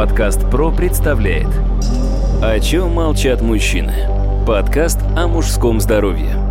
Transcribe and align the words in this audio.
Подкаст 0.00 0.50
ПРО 0.50 0.70
представляет 0.70 1.48
О 2.40 2.58
чем 2.58 2.92
молчат 2.92 3.42
мужчины? 3.42 3.92
Подкаст 4.46 4.98
о 5.14 5.26
мужском 5.28 5.78
здоровье 5.78 6.49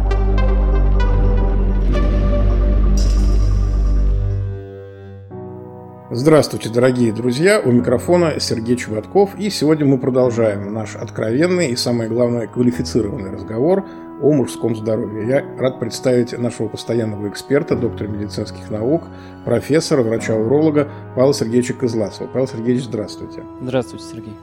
Здравствуйте, 6.11 6.69
дорогие 6.69 7.13
друзья! 7.13 7.61
У 7.63 7.71
микрофона 7.71 8.39
Сергей 8.39 8.75
Чеботков, 8.77 9.35
и 9.37 9.51
сегодня 9.51 9.85
мы 9.85 9.99
продолжаем 9.99 10.73
наш 10.73 10.95
откровенный 10.95 11.67
и, 11.67 11.75
самое 11.75 12.09
главное, 12.09 12.47
квалифицированный 12.47 13.29
разговор 13.29 13.85
о 14.19 14.33
мужском 14.33 14.75
здоровье. 14.75 15.27
Я 15.27 15.45
рад 15.59 15.79
представить 15.79 16.35
нашего 16.35 16.67
постоянного 16.67 17.29
эксперта, 17.29 17.75
доктора 17.75 18.07
медицинских 18.07 18.71
наук, 18.71 19.03
профессора, 19.45 20.01
врача-уролога 20.01 20.87
Павла 21.15 21.35
Сергеевича 21.35 21.75
Козласова. 21.75 22.27
Павел 22.27 22.47
Сергеевич, 22.47 22.85
здравствуйте. 22.85 23.43
Здравствуйте, 23.61 24.05
Сергей. 24.11 24.33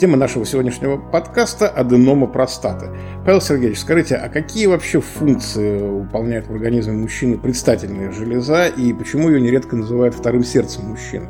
Тема 0.00 0.16
нашего 0.16 0.46
сегодняшнего 0.46 0.96
подкаста– 0.96 1.68
аденома 1.76 2.26
простаты. 2.26 2.86
Павел 3.26 3.42
Сергеевич, 3.42 3.80
скажите, 3.80 4.14
а 4.14 4.30
какие 4.30 4.64
вообще 4.64 5.02
функции 5.02 5.78
выполняет 5.78 6.46
в 6.46 6.52
организме 6.52 6.94
мужчины 6.94 7.36
предстательная 7.36 8.10
железа 8.10 8.68
и 8.68 8.94
почему 8.94 9.28
ее 9.28 9.42
нередко 9.42 9.76
называют 9.76 10.14
вторым 10.14 10.42
сердцем 10.42 10.86
мужчины? 10.86 11.28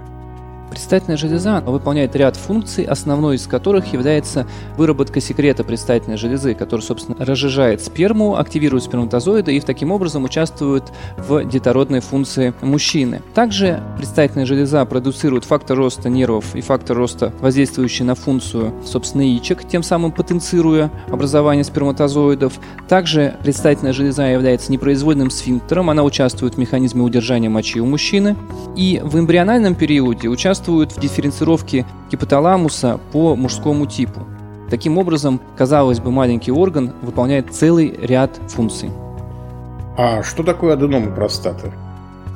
Предстательная 0.70 1.16
железа 1.16 1.60
выполняет 1.66 2.14
ряд 2.14 2.36
функций, 2.36 2.84
основной 2.84 3.36
из 3.36 3.46
которых 3.48 3.92
является 3.92 4.46
выработка 4.76 5.20
секрета 5.20 5.64
предстательной 5.64 6.16
железы, 6.16 6.54
который, 6.54 6.82
собственно, 6.82 7.16
разжижает 7.18 7.82
сперму, 7.82 8.36
активирует 8.36 8.84
сперматозоиды 8.84 9.56
и 9.56 9.60
таким 9.60 9.90
образом 9.90 10.24
участвует 10.24 10.84
в 11.18 11.44
детородной 11.44 12.00
функции 12.00 12.54
мужчины. 12.62 13.20
Также 13.34 13.82
предстательная 13.96 14.46
железа 14.46 14.84
продуцирует 14.84 15.44
фактор 15.44 15.76
роста 15.76 16.08
нервов 16.08 16.54
и 16.54 16.60
фактор 16.60 16.96
роста, 16.96 17.32
воздействующий 17.40 18.04
на 18.04 18.14
функцию, 18.14 18.72
собственно, 18.86 19.22
яичек, 19.22 19.66
тем 19.66 19.82
самым 19.82 20.12
потенцируя 20.12 20.90
образование 21.08 21.64
сперматозоидов. 21.64 22.52
Также 22.88 23.36
предстательная 23.42 23.92
железа 23.92 24.26
является 24.26 24.70
непроизвольным 24.70 25.30
сфинктером, 25.30 25.90
она 25.90 26.04
участвует 26.04 26.54
в 26.54 26.58
механизме 26.58 27.02
удержания 27.02 27.48
мочи 27.48 27.80
у 27.80 27.86
мужчины. 27.86 28.36
И 28.76 29.00
в 29.02 29.18
эмбриональном 29.18 29.74
периоде 29.74 30.28
участвует 30.28 30.59
участвуют 30.60 30.92
в 30.92 31.00
дифференцировке 31.00 31.86
гипоталамуса 32.10 33.00
по 33.12 33.34
мужскому 33.34 33.86
типу. 33.86 34.26
Таким 34.68 34.98
образом, 34.98 35.40
казалось 35.56 36.00
бы, 36.00 36.10
маленький 36.10 36.52
орган 36.52 36.92
выполняет 37.02 37.52
целый 37.52 37.96
ряд 38.00 38.38
функций. 38.48 38.90
А 39.96 40.22
что 40.22 40.42
такое 40.42 40.74
аденома 40.74 41.14
простаты? 41.14 41.72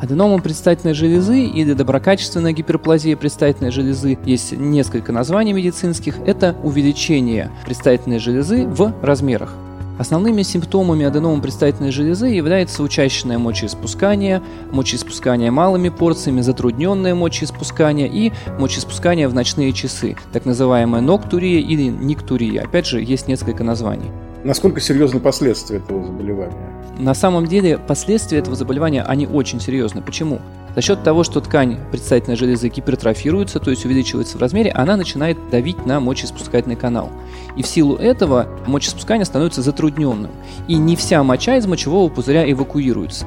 Аденома 0.02 0.40
предстательной 0.40 0.94
железы 0.94 1.44
или 1.44 1.72
доброкачественная 1.74 2.52
гиперплазия 2.52 3.16
предстательной 3.16 3.70
железы 3.70 4.18
есть 4.24 4.52
несколько 4.52 5.12
названий 5.12 5.52
медицинских. 5.52 6.18
Это 6.26 6.56
увеличение 6.62 7.50
предстательной 7.64 8.18
железы 8.18 8.66
в 8.66 8.92
размерах. 9.02 9.54
Основными 9.96 10.42
симптомами 10.42 11.04
аденома 11.06 11.40
предстательной 11.40 11.92
железы 11.92 12.26
является 12.26 12.82
учащенное 12.82 13.38
мочеиспускание, 13.38 14.42
мочеиспускание 14.72 15.52
малыми 15.52 15.88
порциями, 15.88 16.40
затрудненное 16.40 17.14
мочеиспускание 17.14 18.08
и 18.08 18.32
мочеиспускание 18.58 19.28
в 19.28 19.34
ночные 19.34 19.72
часы, 19.72 20.16
так 20.32 20.46
называемая 20.46 21.00
ноктурия 21.00 21.60
или 21.60 21.84
никтурия. 21.84 22.64
Опять 22.64 22.86
же, 22.86 23.00
есть 23.00 23.28
несколько 23.28 23.62
названий. 23.62 24.10
Насколько 24.42 24.80
серьезны 24.80 25.20
последствия 25.20 25.76
этого 25.76 26.04
заболевания? 26.04 26.70
На 26.98 27.14
самом 27.14 27.46
деле 27.46 27.78
последствия 27.78 28.38
этого 28.38 28.56
заболевания, 28.56 29.02
они 29.02 29.26
очень 29.26 29.60
серьезны. 29.60 30.02
Почему? 30.02 30.40
За 30.74 30.80
счет 30.82 31.02
того, 31.04 31.22
что 31.22 31.40
ткань 31.40 31.78
предстательной 31.90 32.36
железы 32.36 32.68
гипертрофируется, 32.68 33.60
то 33.60 33.70
есть 33.70 33.84
увеличивается 33.84 34.36
в 34.36 34.40
размере, 34.40 34.70
она 34.72 34.96
начинает 34.96 35.38
давить 35.50 35.86
на 35.86 36.00
мочеиспускательный 36.00 36.76
канал. 36.76 37.10
И 37.56 37.62
в 37.62 37.66
силу 37.66 37.94
этого 37.96 38.48
мочеиспускание 38.66 39.24
становится 39.24 39.62
затрудненным. 39.62 40.32
И 40.66 40.74
не 40.74 40.96
вся 40.96 41.22
моча 41.22 41.56
из 41.56 41.66
мочевого 41.66 42.08
пузыря 42.08 42.50
эвакуируется. 42.50 43.26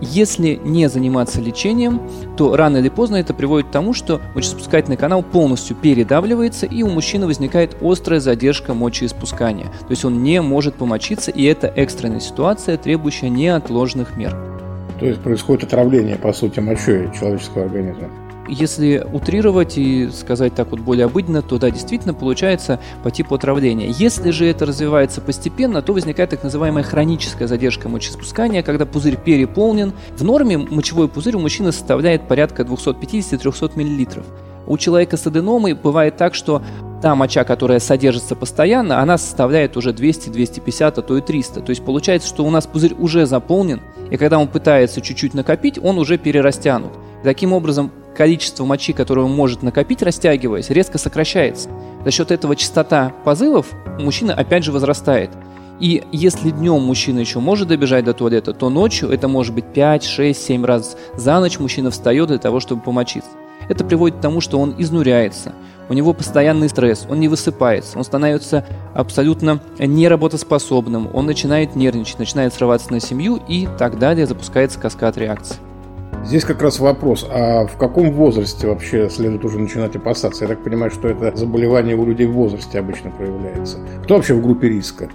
Если 0.00 0.60
не 0.62 0.88
заниматься 0.90 1.40
лечением, 1.40 2.02
то 2.36 2.54
рано 2.54 2.78
или 2.78 2.90
поздно 2.90 3.16
это 3.16 3.32
приводит 3.32 3.68
к 3.68 3.72
тому, 3.72 3.94
что 3.94 4.20
мочеиспускательный 4.34 4.98
канал 4.98 5.22
полностью 5.22 5.74
передавливается, 5.74 6.66
и 6.66 6.82
у 6.82 6.88
мужчины 6.88 7.26
возникает 7.26 7.76
острая 7.80 8.20
задержка 8.20 8.74
мочеиспускания. 8.74 9.66
То 9.66 9.90
есть 9.90 10.04
он 10.04 10.22
не 10.22 10.42
может 10.42 10.74
помочиться, 10.74 11.30
и 11.30 11.44
это 11.44 11.68
экстренная 11.68 12.20
ситуация, 12.20 12.76
требующая 12.76 13.30
неотложных 13.30 14.16
мер. 14.18 14.55
То 14.98 15.06
есть 15.06 15.20
происходит 15.20 15.64
отравление, 15.64 16.16
по 16.16 16.32
сути, 16.32 16.60
мочой 16.60 17.10
человеческого 17.18 17.64
организма. 17.64 18.08
Если 18.48 19.04
утрировать 19.12 19.76
и 19.76 20.08
сказать 20.10 20.54
так 20.54 20.70
вот 20.70 20.78
более 20.78 21.06
обыденно, 21.06 21.42
то 21.42 21.58
да, 21.58 21.68
действительно 21.70 22.14
получается 22.14 22.78
по 23.02 23.10
типу 23.10 23.34
отравления. 23.34 23.88
Если 23.88 24.30
же 24.30 24.46
это 24.46 24.66
развивается 24.66 25.20
постепенно, 25.20 25.82
то 25.82 25.92
возникает 25.92 26.30
так 26.30 26.44
называемая 26.44 26.84
хроническая 26.84 27.48
задержка 27.48 27.88
мочеиспускания, 27.88 28.62
когда 28.62 28.86
пузырь 28.86 29.16
переполнен. 29.16 29.92
В 30.16 30.22
норме 30.22 30.58
мочевой 30.58 31.08
пузырь 31.08 31.34
у 31.34 31.40
мужчины 31.40 31.72
составляет 31.72 32.28
порядка 32.28 32.62
250-300 32.62 33.72
мл. 33.74 34.22
У 34.68 34.78
человека 34.78 35.16
с 35.16 35.26
аденомой 35.26 35.74
бывает 35.74 36.16
так, 36.16 36.34
что 36.34 36.62
та 37.02 37.14
моча, 37.14 37.44
которая 37.44 37.78
содержится 37.78 38.34
постоянно, 38.34 39.00
она 39.00 39.18
составляет 39.18 39.76
уже 39.76 39.92
200, 39.92 40.30
250, 40.30 40.98
а 40.98 41.02
то 41.02 41.16
и 41.16 41.20
300. 41.20 41.60
То 41.60 41.70
есть 41.70 41.84
получается, 41.84 42.28
что 42.28 42.44
у 42.44 42.50
нас 42.50 42.66
пузырь 42.66 42.94
уже 42.98 43.26
заполнен, 43.26 43.80
и 44.10 44.16
когда 44.16 44.38
он 44.38 44.48
пытается 44.48 45.00
чуть-чуть 45.00 45.34
накопить, 45.34 45.78
он 45.82 45.98
уже 45.98 46.18
перерастянут. 46.18 46.92
Таким 47.22 47.52
образом, 47.52 47.90
количество 48.16 48.64
мочи, 48.64 48.92
которое 48.92 49.22
он 49.22 49.32
может 49.32 49.62
накопить, 49.62 50.02
растягиваясь, 50.02 50.70
резко 50.70 50.98
сокращается. 50.98 51.68
За 52.04 52.10
счет 52.10 52.30
этого 52.30 52.56
частота 52.56 53.12
позывов 53.24 53.66
у 53.98 54.02
мужчины 54.02 54.30
опять 54.30 54.64
же 54.64 54.72
возрастает. 54.72 55.30
И 55.78 56.04
если 56.10 56.50
днем 56.50 56.80
мужчина 56.80 57.18
еще 57.18 57.38
может 57.38 57.68
добежать 57.68 58.04
до 58.04 58.14
туалета, 58.14 58.54
то 58.54 58.70
ночью 58.70 59.10
это 59.10 59.28
может 59.28 59.54
быть 59.54 59.66
5, 59.66 60.04
6, 60.04 60.42
7 60.42 60.64
раз 60.64 60.96
за 61.16 61.38
ночь 61.38 61.58
мужчина 61.58 61.90
встает 61.90 62.28
для 62.28 62.38
того, 62.38 62.60
чтобы 62.60 62.80
помочиться. 62.80 63.30
Это 63.68 63.84
приводит 63.84 64.18
к 64.18 64.20
тому, 64.20 64.40
что 64.40 64.58
он 64.58 64.74
изнуряется, 64.78 65.52
у 65.88 65.94
него 65.94 66.12
постоянный 66.12 66.68
стресс, 66.68 67.06
он 67.08 67.20
не 67.20 67.28
высыпается, 67.28 67.98
он 67.98 68.04
становится 68.04 68.64
абсолютно 68.94 69.60
неработоспособным, 69.78 71.08
он 71.12 71.26
начинает 71.26 71.76
нервничать, 71.76 72.18
начинает 72.18 72.54
срываться 72.54 72.92
на 72.92 73.00
семью 73.00 73.40
и 73.48 73.68
так 73.78 73.98
далее, 73.98 74.26
запускается 74.26 74.78
каскад 74.78 75.16
реакций. 75.16 75.56
Здесь 76.24 76.44
как 76.44 76.60
раз 76.60 76.80
вопрос, 76.80 77.24
а 77.30 77.66
в 77.66 77.76
каком 77.76 78.10
возрасте 78.10 78.66
вообще 78.66 79.08
следует 79.08 79.44
уже 79.44 79.60
начинать 79.60 79.94
опасаться? 79.94 80.44
Я 80.44 80.48
так 80.48 80.64
понимаю, 80.64 80.90
что 80.90 81.06
это 81.06 81.36
заболевание 81.36 81.94
у 81.94 82.04
людей 82.04 82.26
в 82.26 82.32
возрасте 82.32 82.80
обычно 82.80 83.10
проявляется. 83.10 83.78
Кто 84.02 84.16
вообще 84.16 84.34
в 84.34 84.42
группе 84.42 84.68
риска? 84.68 85.08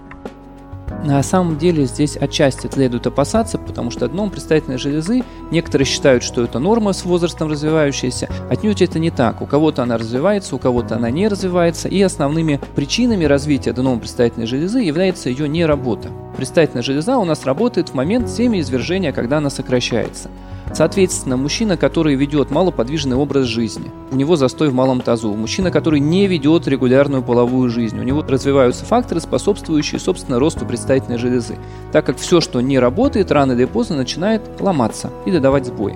На 1.03 1.23
самом 1.23 1.57
деле 1.57 1.85
здесь 1.85 2.16
отчасти 2.16 2.69
следует 2.72 3.07
опасаться, 3.07 3.57
потому 3.57 3.89
что 3.89 4.07
дном 4.07 4.29
предстательной 4.29 4.78
железы 4.78 5.23
некоторые 5.50 5.88
считают, 5.88 6.22
что 6.22 6.44
это 6.44 6.59
норма 6.59 6.94
с 6.94 7.03
возрастом 7.06 7.50
развивающаяся. 7.50 8.29
Отнюдь 8.51 8.84
это 8.84 9.00
не 9.00 9.09
так. 9.09 9.41
У 9.41 9.47
кого-то 9.47 9.81
она 9.81 9.97
развивается, 9.97 10.56
у 10.56 10.59
кого-то 10.59 10.95
она 10.95 11.09
не 11.09 11.28
развивается. 11.28 11.88
И 11.88 12.00
основными 12.03 12.59
причинами 12.75 13.25
развития 13.25 13.72
аденома 13.72 14.00
предстательной 14.00 14.45
железы 14.45 14.81
является 14.81 15.29
ее 15.29 15.50
неработа. 15.50 16.09
Предстательная 16.38 16.84
железа 16.84 17.17
у 17.17 17.25
нас 17.25 17.45
работает 17.45 17.90
в 17.90 17.94
момент 17.95 18.29
семяизвержения, 18.29 19.11
когда 19.11 19.40
она 19.40 19.50
сокращается. 19.50 20.29
Соответственно, 20.73 21.35
мужчина, 21.37 21.75
который 21.75 22.15
ведет 22.15 22.49
малоподвижный 22.49 23.17
образ 23.17 23.45
жизни, 23.45 23.91
у 24.11 24.15
него 24.15 24.35
застой 24.35 24.69
в 24.69 24.73
малом 24.73 25.01
тазу. 25.01 25.33
Мужчина, 25.33 25.69
который 25.69 25.99
не 25.99 26.27
ведет 26.27 26.67
регулярную 26.67 27.23
половую 27.23 27.69
жизнь, 27.69 27.99
у 27.99 28.03
него 28.03 28.23
развиваются 28.23 28.85
факторы, 28.85 29.19
способствующие, 29.19 29.99
собственно, 29.99 30.39
росту 30.39 30.65
предстательной 30.65 31.17
железы, 31.17 31.57
так 31.91 32.05
как 32.05 32.17
все, 32.17 32.39
что 32.39 32.61
не 32.61 32.79
работает, 32.79 33.31
рано 33.31 33.51
или 33.51 33.65
поздно 33.65 33.97
начинает 33.97 34.41
ломаться 34.61 35.11
или 35.25 35.39
давать 35.39 35.65
сбой. 35.65 35.95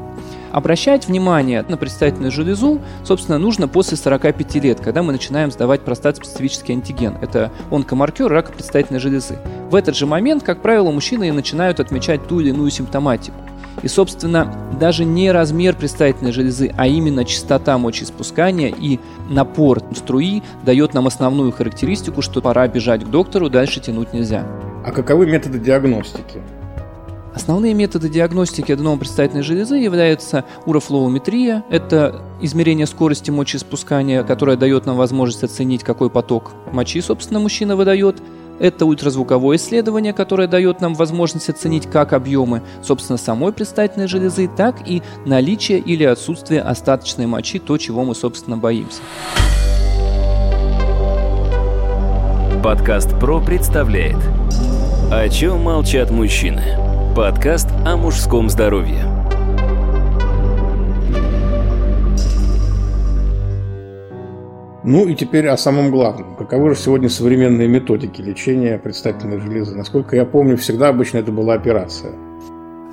Обращать 0.52 1.08
внимание 1.08 1.66
на 1.68 1.76
предстательную 1.76 2.32
железу, 2.32 2.80
собственно, 3.04 3.38
нужно 3.38 3.68
после 3.68 3.98
45 3.98 4.56
лет, 4.56 4.80
когда 4.80 5.04
мы 5.04 5.12
начинаем 5.12 5.52
сдавать 5.52 5.82
простат-специфический 5.82 6.72
антиген. 6.72 7.18
Это 7.22 7.52
онкомаркер 7.72 8.28
рака 8.28 8.54
предстательной 8.54 9.02
железы. 9.02 9.38
В 9.70 9.76
этот 9.76 9.98
же 9.98 10.06
момент, 10.06 10.44
как 10.44 10.62
правило, 10.62 10.92
мужчины 10.92 11.32
начинают 11.34 11.82
отмечать 11.82 12.28
ту 12.28 12.40
или 12.40 12.50
иную 12.50 12.72
симптоматику. 12.72 13.36
И, 13.84 13.88
собственно, 13.88 14.54
даже 14.80 15.06
не 15.06 15.32
размер 15.32 15.76
предстательной 15.76 16.32
железы, 16.32 16.74
а 16.78 16.88
именно 16.88 17.26
частота 17.26 17.78
мочеиспускания 17.78 18.74
и 18.76 19.00
напор 19.30 19.82
струи 19.96 20.44
дает 20.64 20.94
нам 20.94 21.08
основную 21.08 21.52
характеристику, 21.52 22.22
что 22.22 22.42
пора 22.42 22.68
бежать 22.68 23.04
к 23.04 23.08
доктору, 23.08 23.50
дальше 23.50 23.80
тянуть 23.80 24.14
нельзя. 24.14 24.46
А 24.86 24.92
каковы 24.92 25.26
методы 25.26 25.60
диагностики? 25.60 26.42
Основные 27.36 27.74
методы 27.74 28.08
диагностики 28.08 28.72
аденома 28.72 28.98
предстательной 28.98 29.44
железы 29.44 29.76
являются 29.76 30.46
урофлоуметрия. 30.66 31.66
Это 31.70 32.22
измерение 32.42 32.88
скорости 32.88 33.30
мочеиспускания, 33.30 34.24
которое 34.24 34.56
дает 34.56 34.86
нам 34.86 34.96
возможность 34.96 35.44
оценить, 35.44 35.84
какой 35.84 36.10
поток 36.10 36.54
мочи, 36.72 37.02
собственно, 37.02 37.42
мужчина 37.42 37.76
выдает. 37.76 38.22
Это 38.60 38.86
ультразвуковое 38.86 39.58
исследование, 39.58 40.14
которое 40.14 40.48
дает 40.48 40.82
нам 40.82 40.94
возможность 40.94 41.50
оценить 41.50 41.90
как 41.90 42.14
объемы, 42.14 42.62
собственно, 42.82 43.18
самой 43.18 43.52
предстательной 43.54 44.08
железы, 44.08 44.48
так 44.48 44.88
и 44.88 45.02
наличие 45.26 45.80
или 45.80 46.04
отсутствие 46.04 46.62
остаточной 46.62 47.26
мочи, 47.26 47.60
то, 47.60 47.78
чего 47.78 48.04
мы, 48.04 48.16
собственно, 48.16 48.58
боимся. 48.58 49.02
Подкаст 52.64 53.12
«Про» 53.20 53.42
представляет 53.42 54.18
«О 55.12 55.30
чем 55.30 55.62
молчат 55.62 56.10
мужчины?» 56.10 56.64
Подкаст 57.16 57.70
о 57.86 57.96
мужском 57.96 58.50
здоровье. 58.50 59.15
Ну 64.88 65.08
и 65.08 65.16
теперь 65.16 65.48
о 65.48 65.58
самом 65.58 65.90
главном. 65.90 66.36
Каковы 66.36 66.76
же 66.76 66.80
сегодня 66.80 67.10
современные 67.10 67.68
методики 67.68 68.22
лечения 68.22 68.78
предстательной 68.78 69.40
железы? 69.40 69.76
Насколько 69.76 70.16
я 70.16 70.26
помню, 70.26 70.58
всегда 70.58 70.90
обычно 70.90 71.18
это 71.18 71.32
была 71.32 71.56
операция. 71.56 72.14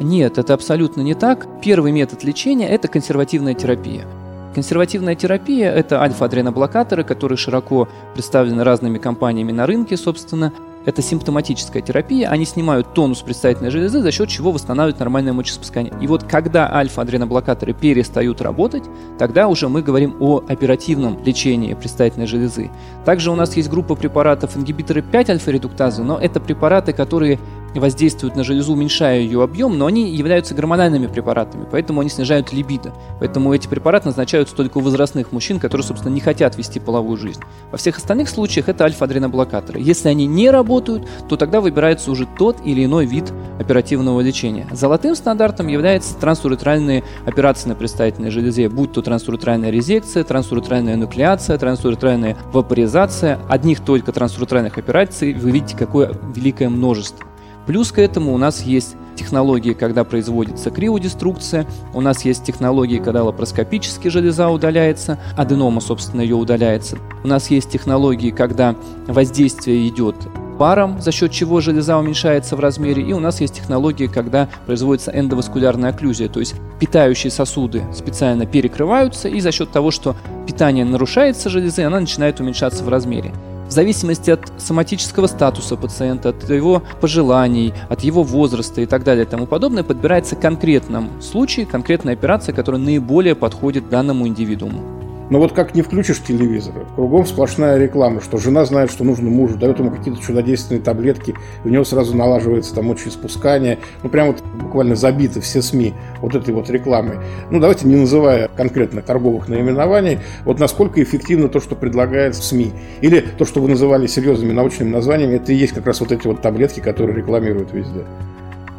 Нет, 0.00 0.38
это 0.38 0.54
абсолютно 0.54 1.02
не 1.02 1.12
так. 1.12 1.46
Первый 1.60 1.92
метод 1.92 2.24
лечения– 2.24 2.66
это 2.70 2.88
консервативная 2.88 3.52
терапия. 3.52 4.06
Консервативная 4.54 5.16
терапия– 5.16 5.70
это 5.74 6.00
альфа-адреноблокаторы, 6.00 7.04
которые 7.04 7.36
широко 7.36 7.86
представлены 8.14 8.64
разными 8.64 8.96
компаниями 8.96 9.52
на 9.52 9.66
рынке, 9.66 9.98
собственно. 9.98 10.50
Это 10.84 11.00
симптоматическая 11.00 11.80
терапия, 11.80 12.28
они 12.28 12.44
снимают 12.44 12.92
тонус 12.92 13.22
предстательной 13.22 13.70
железы, 13.70 14.02
за 14.02 14.10
счет 14.10 14.28
чего 14.28 14.50
восстанавливают 14.50 14.98
нормальное 14.98 15.32
мочеиспускание. 15.32 15.92
И 16.00 16.06
вот 16.06 16.24
когда 16.24 16.72
альфа-адреноблокаторы 16.74 17.72
перестают 17.72 18.40
работать, 18.40 18.84
тогда 19.18 19.46
уже 19.46 19.68
мы 19.68 19.82
говорим 19.82 20.16
о 20.18 20.42
оперативном 20.48 21.22
лечении 21.24 21.74
предстательной 21.74 22.26
железы. 22.26 22.70
Также 23.04 23.30
у 23.30 23.34
нас 23.36 23.56
есть 23.56 23.70
группа 23.70 23.94
препаратов 23.94 24.56
ингибиторы 24.56 25.02
5-альфа-редуктазы, 25.02 26.02
но 26.02 26.18
это 26.18 26.40
препараты, 26.40 26.92
которые 26.92 27.38
воздействуют 27.80 28.36
на 28.36 28.44
железу, 28.44 28.72
уменьшая 28.72 29.20
ее 29.20 29.42
объем, 29.42 29.78
но 29.78 29.86
они 29.86 30.10
являются 30.14 30.54
гормональными 30.54 31.06
препаратами, 31.06 31.66
поэтому 31.70 32.00
они 32.00 32.10
снижают 32.10 32.52
либидо. 32.52 32.92
Поэтому 33.18 33.52
эти 33.54 33.68
препараты 33.68 34.06
назначаются 34.06 34.54
только 34.54 34.78
у 34.78 34.80
возрастных 34.80 35.32
мужчин, 35.32 35.58
которые, 35.58 35.86
собственно, 35.86 36.12
не 36.12 36.20
хотят 36.20 36.56
вести 36.56 36.80
половую 36.80 37.16
жизнь. 37.16 37.40
Во 37.70 37.78
всех 37.78 37.96
остальных 37.96 38.28
случаях 38.28 38.68
это 38.68 38.84
альфа-адреноблокаторы. 38.84 39.80
Если 39.80 40.08
они 40.08 40.26
не 40.26 40.50
работают, 40.50 41.08
то 41.28 41.36
тогда 41.36 41.60
выбирается 41.60 42.10
уже 42.10 42.26
тот 42.38 42.58
или 42.64 42.84
иной 42.84 43.06
вид 43.06 43.32
оперативного 43.58 44.20
лечения. 44.20 44.66
Золотым 44.72 45.14
стандартом 45.14 45.68
является 45.68 46.16
трансуретральные 46.16 47.04
операции 47.24 47.68
на 47.68 47.74
предстательной 47.74 48.30
железе, 48.30 48.68
будь 48.68 48.92
то 48.92 49.02
трансуретральная 49.02 49.70
резекция, 49.70 50.24
трансуретральная 50.24 50.96
нуклеация, 50.96 51.58
трансуретральная 51.58 52.36
вапоризация. 52.52 53.38
Одних 53.48 53.80
только 53.80 54.12
трансуретральных 54.12 54.78
операций 54.78 55.32
вы 55.34 55.50
видите 55.50 55.76
какое 55.76 56.12
великое 56.34 56.68
множество. 56.68 57.31
Плюс 57.66 57.92
к 57.92 57.98
этому 57.98 58.34
у 58.34 58.38
нас 58.38 58.62
есть 58.62 58.96
технологии, 59.14 59.72
когда 59.72 60.04
производится 60.04 60.70
криодеструкция, 60.70 61.66
у 61.94 62.00
нас 62.00 62.24
есть 62.24 62.44
технологии, 62.44 62.98
когда 62.98 63.24
лапароскопически 63.24 64.08
железа 64.08 64.48
удаляется, 64.48 65.18
аденома, 65.36 65.80
собственно, 65.80 66.22
ее 66.22 66.36
удаляется. 66.36 66.98
У 67.22 67.28
нас 67.28 67.50
есть 67.50 67.70
технологии, 67.70 68.30
когда 68.30 68.74
воздействие 69.06 69.86
идет 69.88 70.16
паром, 70.58 71.00
за 71.00 71.12
счет 71.12 71.32
чего 71.32 71.60
железа 71.60 71.98
уменьшается 71.98 72.56
в 72.56 72.60
размере, 72.60 73.02
и 73.02 73.12
у 73.12 73.20
нас 73.20 73.40
есть 73.40 73.54
технологии, 73.54 74.06
когда 74.06 74.48
производится 74.66 75.10
эндоваскулярная 75.10 75.90
окклюзия, 75.90 76.28
то 76.28 76.40
есть 76.40 76.54
питающие 76.78 77.30
сосуды 77.30 77.82
специально 77.94 78.46
перекрываются, 78.46 79.28
и 79.28 79.40
за 79.40 79.52
счет 79.52 79.70
того, 79.70 79.90
что 79.90 80.16
питание 80.46 80.84
нарушается 80.84 81.48
железы, 81.48 81.82
она 81.82 82.00
начинает 82.00 82.40
уменьшаться 82.40 82.84
в 82.84 82.88
размере 82.88 83.32
в 83.72 83.74
зависимости 83.74 84.30
от 84.30 84.52
соматического 84.58 85.26
статуса 85.26 85.76
пациента, 85.76 86.28
от 86.28 86.50
его 86.50 86.82
пожеланий, 87.00 87.72
от 87.88 88.02
его 88.02 88.22
возраста 88.22 88.82
и 88.82 88.86
так 88.86 89.02
далее 89.02 89.24
и 89.24 89.28
тому 89.28 89.46
подобное, 89.46 89.82
подбирается 89.82 90.36
конкретном 90.36 91.22
случае 91.22 91.64
конкретная 91.64 92.12
операция, 92.12 92.54
которая 92.54 92.80
наиболее 92.82 93.34
подходит 93.34 93.88
данному 93.88 94.28
индивидууму. 94.28 95.01
Но 95.32 95.38
вот 95.38 95.52
как 95.52 95.74
не 95.74 95.80
включишь 95.80 96.22
телевизор, 96.22 96.74
кругом 96.94 97.24
сплошная 97.24 97.78
реклама, 97.78 98.20
что 98.20 98.36
жена 98.36 98.66
знает, 98.66 98.90
что 98.90 99.02
нужно 99.02 99.30
мужу, 99.30 99.56
дает 99.56 99.78
ему 99.78 99.90
какие-то 99.90 100.20
чудодейственные 100.20 100.82
таблетки, 100.82 101.34
у 101.64 101.70
него 101.70 101.84
сразу 101.84 102.14
налаживается 102.14 102.74
там 102.74 102.88
мочеиспускание. 102.88 103.78
Ну, 104.02 104.10
прям 104.10 104.26
вот 104.26 104.42
буквально 104.42 104.94
забиты 104.94 105.40
все 105.40 105.62
СМИ 105.62 105.94
вот 106.20 106.34
этой 106.34 106.52
вот 106.52 106.68
рекламой. 106.68 107.16
Ну, 107.50 107.60
давайте 107.60 107.88
не 107.88 107.96
называя 107.96 108.48
конкретно 108.48 109.00
торговых 109.00 109.48
наименований, 109.48 110.18
вот 110.44 110.60
насколько 110.60 111.02
эффективно 111.02 111.48
то, 111.48 111.60
что 111.60 111.76
предлагает 111.76 112.34
СМИ. 112.34 112.72
Или 113.00 113.20
то, 113.20 113.46
что 113.46 113.62
вы 113.62 113.70
называли 113.70 114.06
серьезными 114.06 114.52
научными 114.52 114.90
названиями, 114.90 115.36
это 115.36 115.54
и 115.54 115.56
есть 115.56 115.72
как 115.72 115.86
раз 115.86 116.00
вот 116.00 116.12
эти 116.12 116.26
вот 116.26 116.42
таблетки, 116.42 116.80
которые 116.80 117.16
рекламируют 117.16 117.72
везде. 117.72 118.04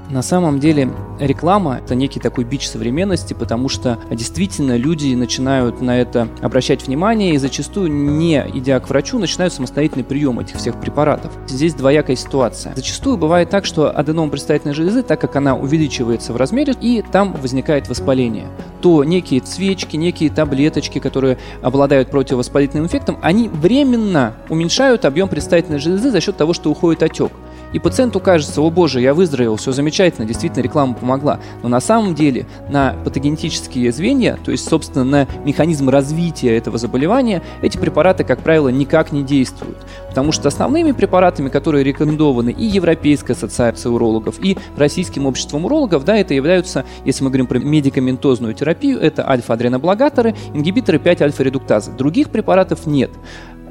На 0.10 0.22
самом 0.22 0.60
деле 0.60 0.90
реклама– 1.20 1.80
это 1.84 1.96
некий 1.96 2.20
такой 2.20 2.44
бич 2.44 2.68
современности, 2.68 3.34
потому 3.34 3.70
что 3.70 3.98
действительно 4.12 4.76
люди 4.78 5.14
начинают 5.16 5.82
на 5.82 6.00
это 6.00 6.28
обращать 6.42 6.86
внимание 6.86 7.34
и 7.34 7.38
зачастую, 7.38 7.92
не 7.92 8.44
идя 8.54 8.80
к 8.80 8.90
врачу, 8.90 9.18
начинают 9.18 9.54
самостоятельный 9.54 10.04
прием 10.04 10.40
этих 10.40 10.58
всех 10.58 10.80
препаратов. 10.80 11.32
Здесь 11.48 11.74
двоякая 11.74 12.16
ситуация. 12.16 12.76
Зачастую 12.76 13.18
бывает 13.18 13.50
так, 13.50 13.66
что 13.66 13.96
аденом 13.98 14.30
предстательной 14.30 14.74
железы, 14.74 15.04
так 15.04 15.20
как 15.22 15.36
она 15.36 15.56
увеличивается 15.56 16.34
в 16.34 16.38
размере, 16.38 16.76
и 16.80 17.04
там 17.12 17.34
возникает 17.34 17.90
воспаление, 17.90 18.48
то 18.82 19.04
некие 19.04 19.42
свечки, 19.44 19.96
некие 19.96 20.30
таблеточки, 20.30 21.00
которые 21.00 21.38
обладают 21.62 22.12
противовоспалительным 22.12 22.86
эффектом, 22.86 23.18
они 23.22 23.48
временно 23.48 24.34
уменьшают 24.50 25.06
объем 25.06 25.30
предстательной 25.30 25.80
железы 25.80 26.12
за 26.12 26.20
счет 26.20 26.38
того, 26.38 26.54
что 26.54 26.70
уходит 26.70 27.04
отек. 27.04 27.32
И 27.74 27.80
пациенту 27.80 28.20
кажется, 28.20 28.62
о 28.62 28.70
боже, 28.70 29.02
я 29.02 29.14
выздоровел, 29.14 29.56
все 29.56 29.72
замечательно, 29.72 30.28
действительно 30.28 30.62
реклама 30.62 30.94
помогла. 30.94 31.40
Но 31.62 31.70
на 31.70 31.80
самом 31.80 32.16
деле 32.16 32.46
на 32.70 32.96
патогенетические 33.04 33.92
звенья, 33.92 34.38
то 34.44 34.52
есть, 34.52 34.68
собственно, 34.68 35.04
на 35.04 35.28
механизм 35.44 35.90
развития 35.90 36.56
этого 36.56 36.78
заболевания, 36.78 37.42
эти 37.62 37.78
препараты, 37.78 38.24
как 38.24 38.42
правило, 38.42 38.70
никак 38.70 39.12
не 39.12 39.24
действуют. 39.24 39.78
Потому 40.08 40.32
что 40.32 40.48
основными 40.48 40.92
препаратами, 40.92 41.50
которые 41.50 41.84
рекомендованы 41.84 42.52
и 42.52 42.66
Европейской 42.66 43.32
ассоциацией 43.32 43.94
урологов, 43.96 44.36
и 44.40 44.58
Российским 44.78 45.26
обществом 45.26 45.66
урологов, 45.66 46.06
да, 46.06 46.16
это 46.16 46.34
являются, 46.34 46.86
если 47.06 47.24
мы 47.24 47.32
говорим 47.32 47.48
про 47.48 47.58
медикаментозную 47.58 48.54
терапию, 48.54 49.00
это 49.00 49.28
альфа-адреноблагаторы, 49.28 50.36
ингибиторы 50.54 51.00
5-альфа-редуктазы. 51.00 51.92
Других 51.92 52.30
препаратов 52.30 52.86
нет. 52.86 53.12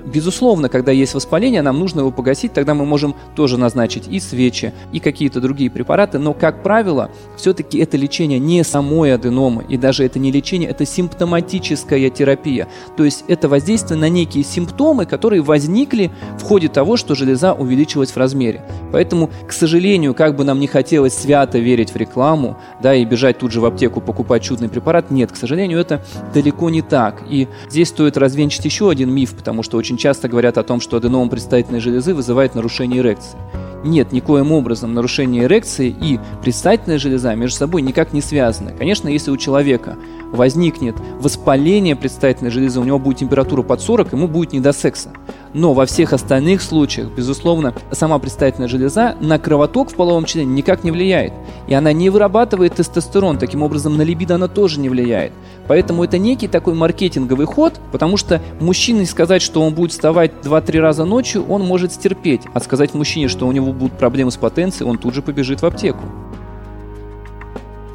Безусловно, 0.04 0.68
когда 0.68 0.92
есть 0.92 1.14
воспаление, 1.14 1.62
нам 1.62 1.78
нужно 1.78 2.00
его 2.00 2.10
погасить, 2.10 2.52
тогда 2.52 2.74
мы 2.74 2.84
можем 2.84 3.14
тоже 3.34 3.56
назначить 3.56 4.08
и 4.08 4.20
свечи, 4.20 4.72
и 4.92 5.00
какие-то 5.00 5.40
другие 5.40 5.70
препараты, 5.70 6.18
но, 6.18 6.34
как 6.34 6.62
правило, 6.62 7.10
все-таки 7.36 7.78
это 7.78 7.96
лечение 7.96 8.38
не 8.38 8.64
самой 8.64 9.14
аденомы, 9.14 9.64
и 9.68 9.76
даже 9.76 10.04
это 10.04 10.18
не 10.18 10.32
лечение, 10.32 10.68
это 10.68 10.84
симптоматическая 10.84 12.10
терапия. 12.10 12.68
То 12.96 13.04
есть 13.04 13.24
это 13.28 13.48
воздействие 13.48 13.98
на 13.98 14.08
некие 14.08 14.44
симптомы, 14.44 15.06
которые 15.06 15.42
возникли 15.42 16.10
в 16.38 16.42
ходе 16.42 16.68
того, 16.68 16.96
что 16.96 17.14
железа 17.14 17.52
увеличилась 17.52 18.10
в 18.10 18.16
размере. 18.16 18.62
Поэтому, 18.92 19.30
к 19.46 19.52
сожалению, 19.52 20.14
как 20.14 20.36
бы 20.36 20.44
нам 20.44 20.58
не 20.58 20.66
хотелось 20.66 21.14
свято 21.14 21.58
верить 21.58 21.90
в 21.90 21.96
рекламу, 21.96 22.56
да, 22.82 22.94
и 22.94 23.04
бежать 23.04 23.38
тут 23.38 23.52
же 23.52 23.60
в 23.60 23.64
аптеку 23.64 24.00
покупать 24.00 24.42
чудный 24.42 24.68
препарат, 24.68 25.10
нет, 25.10 25.32
к 25.32 25.36
сожалению, 25.36 25.78
это 25.78 26.04
далеко 26.34 26.70
не 26.70 26.82
так. 26.82 27.22
И 27.28 27.48
здесь 27.70 27.88
стоит 27.88 28.16
развенчать 28.16 28.64
еще 28.64 28.90
один 28.90 29.10
миф, 29.10 29.34
потому 29.34 29.62
что 29.62 29.76
очень 29.76 29.91
очень 29.92 29.98
часто 29.98 30.26
говорят 30.26 30.56
о 30.56 30.62
том, 30.62 30.80
что 30.80 30.96
аденом 30.96 31.28
предстательной 31.28 31.80
железы 31.80 32.14
вызывает 32.14 32.54
нарушение 32.54 33.00
эрекции. 33.00 33.36
Нет, 33.84 34.10
никоим 34.12 34.52
образом 34.52 34.94
нарушение 34.94 35.44
эрекции 35.44 35.88
и 35.88 36.18
предстательная 36.40 36.98
железа 36.98 37.34
между 37.34 37.58
собой 37.58 37.82
никак 37.82 38.14
не 38.14 38.22
связаны. 38.22 38.72
Конечно, 38.72 39.08
если 39.08 39.30
у 39.30 39.36
человека 39.36 39.96
возникнет 40.32 40.94
воспаление 41.20 41.94
предстательной 41.94 42.50
железы, 42.50 42.80
у 42.80 42.84
него 42.84 42.98
будет 42.98 43.18
температура 43.18 43.62
под 43.62 43.82
40, 43.82 44.12
ему 44.12 44.28
будет 44.28 44.52
не 44.52 44.60
до 44.60 44.72
секса. 44.72 45.10
Но 45.52 45.74
во 45.74 45.84
всех 45.84 46.14
остальных 46.14 46.62
случаях, 46.62 47.08
безусловно, 47.14 47.74
сама 47.90 48.18
предстательная 48.18 48.68
железа 48.68 49.16
на 49.20 49.38
кровоток 49.38 49.90
в 49.90 49.96
половом 49.96 50.24
члене 50.24 50.54
никак 50.54 50.84
не 50.84 50.90
влияет. 50.90 51.34
И 51.66 51.74
она 51.74 51.92
не 51.92 52.08
вырабатывает 52.08 52.74
тестостерон, 52.74 53.36
таким 53.36 53.62
образом 53.62 53.96
на 53.98 54.02
либидо 54.02 54.36
она 54.36 54.48
тоже 54.48 54.80
не 54.80 54.88
влияет. 54.88 55.32
Поэтому 55.72 56.04
это 56.04 56.18
некий 56.18 56.48
такой 56.48 56.74
маркетинговый 56.74 57.46
ход, 57.46 57.80
потому 57.92 58.18
что 58.18 58.42
мужчине 58.60 59.06
сказать, 59.06 59.40
что 59.40 59.62
он 59.62 59.72
будет 59.72 59.92
вставать 59.92 60.32
2-3 60.42 60.80
раза 60.80 61.06
ночью, 61.06 61.46
он 61.48 61.62
может 61.62 61.94
стерпеть. 61.94 62.42
А 62.52 62.60
сказать 62.60 62.92
мужчине, 62.92 63.28
что 63.28 63.46
у 63.46 63.52
него 63.52 63.72
будут 63.72 63.96
проблемы 63.96 64.30
с 64.30 64.36
потенцией, 64.36 64.86
он 64.86 64.98
тут 64.98 65.14
же 65.14 65.22
побежит 65.22 65.62
в 65.62 65.64
аптеку. 65.64 66.02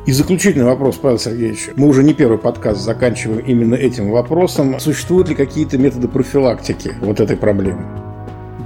И 0.07 0.11
заключительный 0.11 0.65
вопрос, 0.65 0.95
Павел 0.95 1.19
Сергеевич. 1.19 1.69
Мы 1.75 1.87
уже 1.87 2.03
не 2.03 2.15
первый 2.15 2.39
подкаст 2.39 2.81
заканчиваем 2.81 3.41
именно 3.41 3.75
этим 3.75 4.09
вопросом. 4.09 4.79
Существуют 4.79 5.29
ли 5.29 5.35
какие-то 5.35 5.77
методы 5.77 6.07
профилактики 6.07 6.95
вот 6.99 7.19
этой 7.19 7.37
проблемы? 7.37 8.06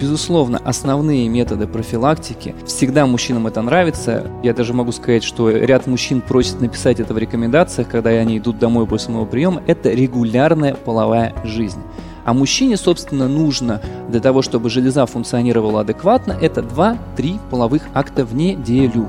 Безусловно, 0.01 0.59
основные 0.65 1.29
методы 1.29 1.67
профилактики. 1.67 2.55
Всегда 2.65 3.05
мужчинам 3.05 3.45
это 3.45 3.61
нравится. 3.61 4.31
Я 4.41 4.55
даже 4.55 4.73
могу 4.73 4.91
сказать, 4.91 5.23
что 5.23 5.51
ряд 5.51 5.85
мужчин 5.85 6.21
просит 6.21 6.59
написать 6.59 6.99
это 6.99 7.13
в 7.13 7.19
рекомендациях, 7.19 7.87
когда 7.87 8.09
они 8.09 8.39
идут 8.39 8.57
домой 8.57 8.87
после 8.87 9.13
моего 9.13 9.27
приема. 9.27 9.61
Это 9.67 9.91
регулярная 9.91 10.73
половая 10.73 11.35
жизнь. 11.43 11.81
А 12.25 12.33
мужчине, 12.33 12.77
собственно, 12.77 13.27
нужно 13.27 13.79
для 14.09 14.19
того, 14.19 14.41
чтобы 14.41 14.71
железа 14.71 15.05
функционировала 15.05 15.81
адекватно, 15.81 16.35
это 16.41 16.61
2-3 16.61 17.39
половых 17.51 17.83
акта 17.93 18.25
в 18.25 18.33
неделю 18.33 19.07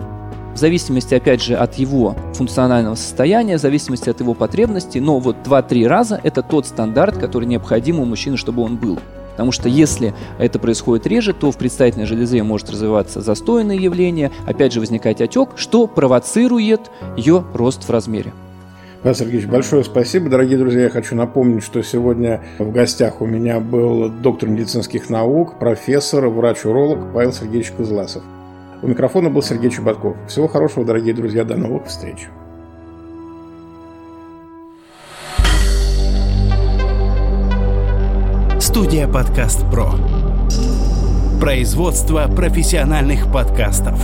в 0.55 0.59
зависимости, 0.59 1.15
опять 1.15 1.43
же, 1.43 1.57
от 1.57 1.77
его 1.77 2.15
функционального 2.35 2.95
состояния, 2.95 3.57
в 3.57 3.61
зависимости 3.63 4.11
от 4.11 4.21
его 4.21 4.35
потребностей, 4.35 5.01
но 5.01 5.19
вот 5.19 5.37
2-3 5.43 5.87
раза– 5.87 6.21
это 6.23 6.43
тот 6.43 6.67
стандарт, 6.67 7.17
который 7.17 7.47
необходим 7.47 8.01
у 8.01 8.05
мужчины, 8.05 8.37
чтобы 8.37 8.61
он 8.61 8.77
был. 8.77 8.99
Потому 9.33 9.53
что 9.53 9.69
если 9.69 10.15
это 10.39 10.59
происходит 10.59 11.07
реже, 11.07 11.33
то 11.33 11.51
в 11.51 11.59
предстательной 11.59 12.07
железе 12.07 12.43
может 12.43 12.71
развиваться 12.71 13.21
застойное 13.21 13.77
явление, 13.77 14.31
опять 14.47 14.73
же 14.73 14.81
возникать 14.81 15.21
отек, 15.21 15.51
что 15.57 15.87
провоцирует 15.87 16.91
ее 17.17 17.45
рост 17.55 17.85
в 17.85 17.91
размере. 17.91 18.33
Павел 19.03 19.17
Сергеевич, 19.17 19.49
большое 19.49 19.83
спасибо. 19.83 20.31
Дорогие 20.31 20.59
друзья, 20.59 20.83
я 20.83 20.89
хочу 20.89 21.17
напомнить, 21.17 21.65
что 21.65 21.83
сегодня 21.83 22.41
в 22.61 22.71
гостях 22.71 23.21
у 23.21 23.27
меня 23.27 23.59
был 23.59 24.09
доктор 24.09 24.49
медицинских 24.49 25.11
наук, 25.11 25.59
профессор, 25.59 26.29
врач-уролог 26.29 27.13
Павел 27.13 27.33
Сергеевич 27.33 27.73
Козласов. 27.73 28.23
У 28.81 28.87
микрофона 28.87 29.29
был 29.29 29.43
Сергей 29.43 29.71
Чеботков. 29.71 30.17
Всего 30.29 30.47
хорошего, 30.47 30.85
дорогие 30.85 31.15
друзья, 31.15 31.45
до 31.45 31.57
новых 31.57 31.87
встреч. 31.87 32.29
Студия 38.73 39.07
«Подкаст 39.07 39.71
Про». 39.71 39.93
Производство 41.39 42.27
профессиональных 42.27 43.31
подкастов. 43.31 44.01